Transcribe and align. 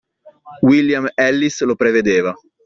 William 0.63 1.07
Ellis 1.15 1.61
lo 1.61 1.75
prevedeva. 1.75 2.33